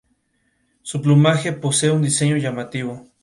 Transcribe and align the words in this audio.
Su 0.81 0.99
plumaje 0.99 1.53
posee 1.53 1.91
un 1.91 2.01
diseño 2.01 2.35
llamativo. 2.35 3.07